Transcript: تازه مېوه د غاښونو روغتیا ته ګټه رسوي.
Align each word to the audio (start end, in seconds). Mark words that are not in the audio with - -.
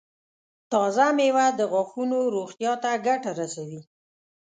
تازه 0.71 1.07
مېوه 1.17 1.47
د 1.59 1.61
غاښونو 1.71 2.17
روغتیا 2.35 2.73
ته 2.83 2.91
ګټه 3.07 3.31
رسوي. 3.39 3.81